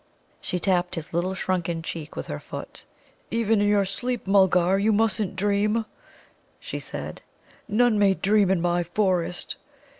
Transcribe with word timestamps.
She 0.41 0.57
tapped 0.57 0.95
his 0.95 1.13
little 1.13 1.35
shrunken 1.35 1.83
cheek 1.83 2.15
with 2.15 2.25
her 2.25 2.39
foot. 2.39 2.85
"Even 3.29 3.61
in 3.61 3.67
your 3.67 3.85
sleep, 3.85 4.25
Mulgar, 4.25 4.79
you 4.79 4.91
mustn't 4.91 5.35
dream," 5.35 5.85
she 6.59 6.79
said. 6.79 7.21
"None 7.67 7.99
may 7.99 8.15
dream 8.15 8.49
in 8.49 8.61
my 8.61 8.81
forest." 8.81 9.57